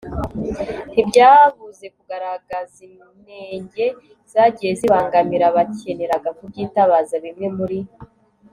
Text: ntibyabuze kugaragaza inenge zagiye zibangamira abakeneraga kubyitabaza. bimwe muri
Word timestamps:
ntibyabuze 0.91 1.85
kugaragaza 1.95 2.77
inenge 2.87 3.85
zagiye 4.31 4.71
zibangamira 4.79 5.45
abakeneraga 5.51 6.29
kubyitabaza. 6.37 7.15
bimwe 7.25 7.49
muri 7.59 7.79